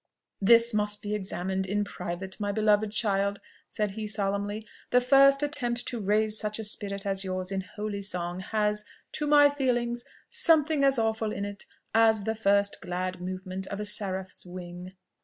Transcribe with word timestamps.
"This 0.41 0.73
must 0.73 1.03
be 1.03 1.13
examined 1.13 1.67
in 1.67 1.83
private, 1.83 2.39
my 2.39 2.51
beloved 2.51 2.91
child," 2.91 3.39
said 3.69 3.91
he 3.91 4.07
solemnly. 4.07 4.65
"The 4.89 4.99
first 4.99 5.43
attempt 5.43 5.85
to 5.89 5.99
raise 5.99 6.39
such 6.39 6.57
a 6.57 6.63
spirit 6.63 7.05
as 7.05 7.23
yours 7.23 7.51
in 7.51 7.61
holy 7.75 8.01
song 8.01 8.39
has, 8.39 8.83
to 9.11 9.27
my 9.27 9.47
feelings, 9.51 10.03
something 10.27 10.83
as 10.83 10.97
awful 10.97 11.31
in 11.31 11.45
it 11.45 11.65
as 11.93 12.23
the 12.23 12.33
first 12.33 12.81
glad 12.81 13.21
movement 13.21 13.67
of 13.67 13.79
a 13.79 13.85
seraph's 13.85 14.43
wing!... 14.43 14.93